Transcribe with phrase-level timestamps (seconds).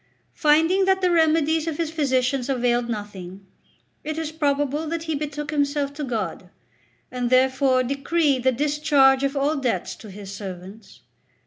[0.33, 3.45] Finding that the remedies of his physicians availed nothing,
[4.03, 6.49] it is probable that he betook himself to God,
[7.11, 11.01] and therefore decreed the discharge of all debts to his servants.